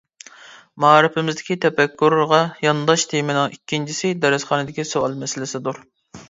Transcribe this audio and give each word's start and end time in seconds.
مائارىپىمىزدىكى 0.85 1.57
تەپەككۇرغا 1.65 2.39
يانداش 2.67 3.05
تېمىنىڭ 3.13 3.53
ئىككىنچىسى 3.57 4.13
دەرسخانىدىكى 4.25 4.87
سوئال 4.95 5.21
مەسىلىسىدۇر. 5.23 5.81